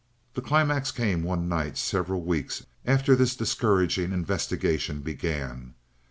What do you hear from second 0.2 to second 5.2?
The climax came one night several weeks after this discouraging investigation